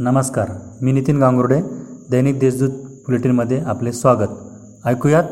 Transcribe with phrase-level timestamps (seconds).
[0.00, 0.50] नमस्कार
[0.82, 1.60] मी नितीन गांगुर्डे
[2.10, 2.68] दैनिक देशदूत
[3.06, 4.28] बुलेटिनमध्ये आपले स्वागत.
[4.84, 5.24] ऐकूयात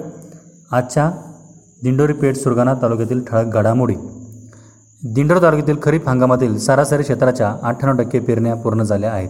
[0.72, 1.10] आजच्या
[1.82, 3.94] दिंडोरी पेठ सुरगाणा तालुक्यातील ठळक घडामोडी.
[5.02, 9.28] दिंडोरी तालुक्यातील खरीप हंगामातील सरासरी क्षेत्राच्या अठ्ठ्याण्णव टक्के पेरण्या पूर्ण झाल्या आहेत.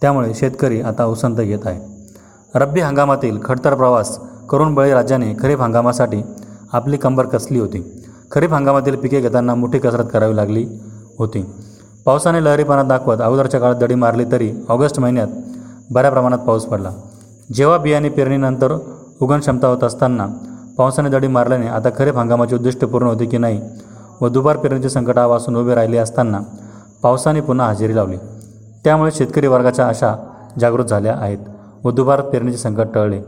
[0.00, 1.80] त्यामुळे शेतकरी आता उसंत घेत आहे
[2.54, 6.22] रब्बी हंगामातील खडतर प्रवास करून बळीराजाने खरीप हंगामासाठी
[6.72, 8.04] आपली कंबर कसली होती?
[8.30, 10.66] खरीप हंगामातील पिके घेताना मोठी कसरत करावी लागली
[11.18, 11.44] होती.
[12.06, 15.28] पावसाने लहरीपणा दाखवत अगोदरच्या काळात दडी मारली तरी ऑगस्ट महिन्यात
[15.90, 16.90] बऱ्या प्रमाणात पाऊस पडला.
[17.54, 18.72] जेव्हा बियाणे पेरणीनंतर
[19.20, 20.26] उगण क्षमता होत असताना
[20.78, 23.60] पावसाने दडी मारल्याने आता खरीप हंगामाचे उद्दिष्ट पूर्ण होते की नाही
[24.20, 26.40] व दुबार पेरणीचे संकटापासून उभे राहिले असताना
[27.02, 28.16] पावसाने पुन्हा हजेरी लावली.
[28.84, 30.14] त्यामुळे शेतकरी वर्गाच्या आशा
[30.60, 31.38] जागृत झाल्या आहेत
[31.84, 33.20] व दुबार पेरणीचे संकट टळले.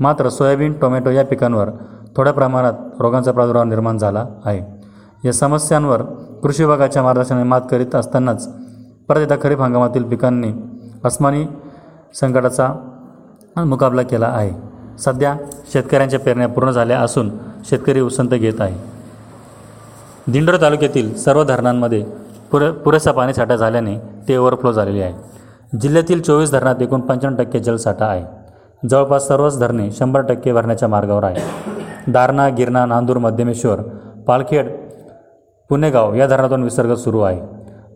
[0.00, 1.70] मात्र सोयाबीन टोमॅटो या पिकांवर
[2.16, 4.79] थोड्या प्रमाणात रोगांचा प्रादुर्भाव निर्माण झाला आहे.
[5.24, 6.02] या समस्यांवर
[6.42, 8.48] कृषी विभागाच्या मार्गदर्शनाने मात करीत असतानाच
[9.08, 10.52] परत एकदा खरीप हंगामातील पिकांनी
[11.04, 11.44] अस्मानी
[12.14, 12.68] संकटाचा
[13.56, 14.50] मुकाबला केला आहे.
[14.98, 15.34] सध्या
[15.72, 17.30] शेतकऱ्यांच्या पेरण्या पूर्ण झाल्या असून
[17.64, 18.78] शेतकरी उसंत घेत आहे.
[20.32, 22.04] दिंडोर तालुक्यातील सर्व धरणांमध्ये
[22.50, 23.96] पुरे पुरेसा पाणीसाठा झाल्याने
[24.28, 25.14] ते ओव्हरफ्लो झालेले आहे.
[25.80, 28.24] जिल्ह्यातील चोवीस धरणात एकूण पंच्याण्णव टक्के जलसाठा आहे.
[28.88, 31.40] जवळपास सर्वच धरणे शंभर टक्के भरण्याच्या मार्गावर आहे.
[32.12, 33.80] दारणा गिरणा नांदूर मध्यमेश्वर
[34.26, 34.70] पालखेड
[35.70, 37.40] पुणेगाव या धरणातून विसर्ग सुरू आहे.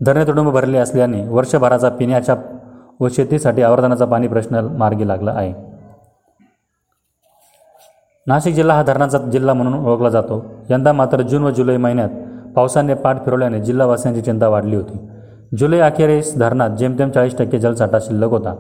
[0.03, 2.37] धरणे तुडुंब भरले असल्याने वर्षभराचा पिण्याच्या
[3.01, 5.53] व शेतीसाठी आवर्धनाचा पाणी प्रश्न मार्गी लागला आहे.
[8.27, 10.45] नाशिक जिल्हा हा धरणाचा जिल्हा म्हणून ओळखला जातो.
[10.71, 12.09] यंदा मात्र जून व जुलै महिन्यात
[12.57, 14.99] पावसाने पाठ फिरवल्याने जिल्हावासियांची चिंता वाढली होती.
[15.59, 18.55] जुलै अखेरीस धरणात जेमतेम चाळीस टक्के जलसाठा शिल्लक होता.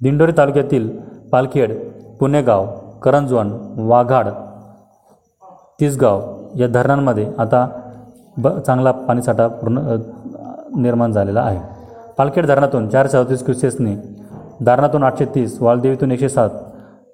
[0.00, 0.88] दिंडोरी तालुक्यातील
[1.32, 1.72] पालखेड
[2.20, 2.66] पुणेगाव
[3.02, 4.28] करंजवण वाघाड
[5.80, 6.22] तिसगाव
[6.56, 7.66] या धरणांमध्ये आता
[8.36, 9.96] ब चांगला पाणीसाठा पूर्ण
[10.82, 11.58] निर्माण झालेला आहे.
[12.18, 13.94] पालखेड धरणातून चारशे अडतीस क्युसेसने
[14.64, 16.50] धारणातून आठशे तीस वालदेवीतून एकशे सात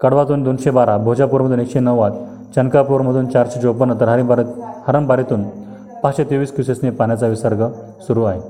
[0.01, 2.13] कडवातून दोनशे बारा भोजापूरमधून एकशे नव्वद
[2.57, 4.47] चनकापूरमधून चारशे चोपन्न तर हरिबारीत
[4.89, 5.45] हरंबारीतून
[6.03, 7.67] पाचशे तेवीस क्युसेसने पाण्याचा विसर्ग
[8.07, 8.41] सुरू आहे.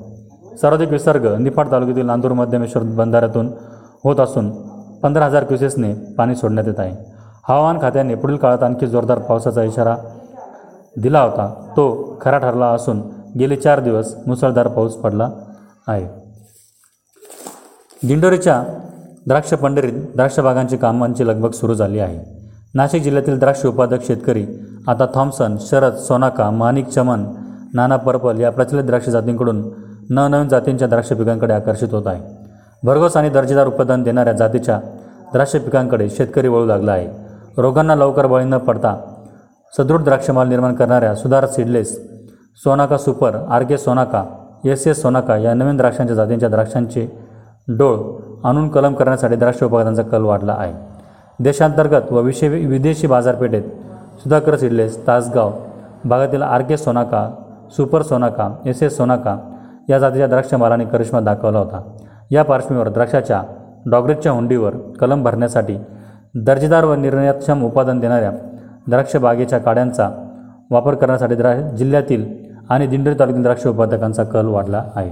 [0.60, 3.50] सर्वाधिक विसर्ग निफाड तालुक्यातील नांदूर मध्यमेश्वर बंधाऱ्यातून
[4.04, 4.50] होत असून
[5.02, 6.94] पंधरा हजार क्युसेसने पाणी सोडण्यात येत आहे.
[7.48, 9.96] हवामान खात्याने पुढील काळात आणखी जोरदार पावसाचा इशारा
[10.96, 11.46] दिला होता.
[11.76, 13.00] तो खरा ठरला असून
[13.38, 15.30] गेले चार दिवस मुसळधार पाऊस पडला
[15.88, 16.06] आहे.
[18.08, 18.62] दिंडोरीच्या
[19.26, 22.18] द्राक्ष पंढरीत द्राक्ष बागांची कामांची लगबग सुरू झाली आहे.
[22.74, 24.46] नाशिक जिल्ह्यातील द्राक्ष उत्पादक शेतकरी
[24.88, 27.24] आता थॉम्सन शरद सोनाका माणिक चमन
[27.74, 29.62] नाना पर्पल या प्रचलित द्राक्ष जातींकडून
[30.10, 32.22] नवनवीन जातींच्या द्राक्ष पिकांकडे आकर्षित होत आहे.
[32.82, 34.80] भरघोस आणि दर्जेदार उत्पादन देणाऱ्या जातीच्या
[35.32, 37.08] द्राक्ष पिकांकडे शेतकरी वळू लागला आहे.
[37.56, 39.09] रोगांना लवकर बळी न पडता
[39.76, 41.94] सदृढ द्राक्षमाल निर्माण करणाऱ्या सुधार seedless
[42.64, 44.24] Sonaka super R K Sonaka
[44.64, 47.06] S S Sonaka या नवीन द्राक्षांच्या जातींच्या द्राक्षांचे
[47.68, 47.96] डोळ
[48.44, 50.72] आणून कलम करण्यासाठी द्राक्ष उत्पादनाचा कल वाढला आहे.
[51.38, 53.62] देशांतर्गत व विषय विदेशी बाजारपेठेत
[54.22, 55.52] सुधाकर सीडलेस तासगाव
[56.04, 57.28] भागातील R K Sonaka
[57.76, 59.38] super Sonaka S S Sonaka
[59.88, 61.82] या जातीच्या द्राक्षमालाने करिश्मा दाखवला होता.
[62.30, 63.42] या पार्श्वभूमीवर द्राक्षाच्या
[63.86, 65.78] डॉगरेजच्या हुंडीवर कलम भरण्यासाठी
[66.34, 68.32] दर्जेदार व निर्णयाक्षम उत्पादन देणाऱ्या
[68.90, 70.08] द्राक्ष बागेच्या काड्यांचा
[70.70, 72.24] वापर करण्यासाठी द्रा जिल्ह्यातील
[72.70, 75.10] आणि दिंडोरी तालुक्यातील द्राक्ष उत्पादकांचा कल वाढला आहे.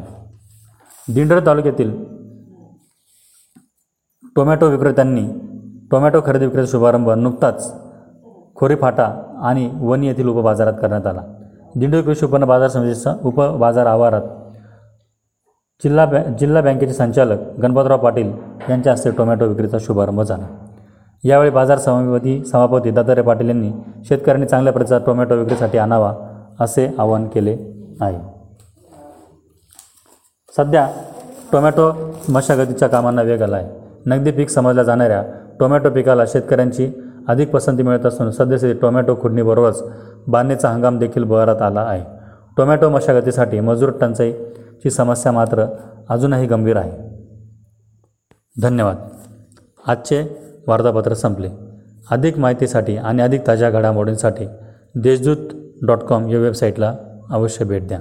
[1.09, 1.91] दिंडोरी तालुक्यातील
[4.37, 5.27] टोमॅटो विक्रेत्यांनी
[5.91, 7.73] टोमॅटो खरेदी विक्रीचा शुभारंभ नुकताच
[8.57, 9.07] खोरीफाटा
[9.43, 11.23] आणि वणी येथील उपबाजारात करण्यात आला.
[11.77, 14.23] दिंडोरी कृषी उत्पन्न बाजार समितीचा उपबाजार आवारात
[15.83, 18.33] जिल्हा बॅ जिल्हा बँकेचे संचालक गणपतराव पाटील
[18.69, 20.47] यांच्या हस्ते टोमॅटो विक्रीचा शुभारंभ झाला.
[21.25, 23.71] यावेळी बाजार समिती सभापती दादारे पाटील यांनी
[24.05, 26.15] शेतकऱ्यांनी चांगल्या प्रतीचा टोमॅटो विक्रीसाठी आणावा
[26.61, 27.57] असे आवाहन केले
[28.01, 28.19] आहे.
[30.57, 30.87] सध्या
[31.53, 31.91] टोमॅटो
[32.29, 33.69] मशागतीच्या कामांना वेग आला आहे
[34.07, 35.23] नगदी पीक समजल्या जाणाऱ्या
[35.61, 36.91] टोमॅटो पिकाला शेतकऱ्यांची
[37.29, 39.83] अधिक पसंती मिळत असून सध्यास्थिती टोमॅटो खुडणीबरोबरच
[40.29, 42.05] बांधणीचा हंगाम देखील बहरात आला आहे.
[42.57, 45.65] टोमॅटो मशागतीसाठी मजूर टंचाईची समस्या मात्र
[46.09, 46.93] अजूनही गंभीर आहे.
[48.63, 48.97] धन्यवाद.
[49.87, 50.23] आजचे
[50.69, 51.49] वार्तापत्र संपले.
[52.11, 54.47] अधिक माहितीसाठी आणि अधिक ताज्या घडामोडींसाठी
[54.95, 55.37] देशदूत
[55.83, 56.95] डॉट कॉम या वेबसाईटला
[57.31, 58.01] अवश्य भेट द्या.